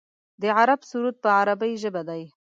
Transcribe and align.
د 0.41 0.43
عرب 0.57 0.79
سرود 0.89 1.15
په 1.23 1.29
عربۍ 1.39 1.73
ژبه 1.83 2.01
دی. 2.09 2.23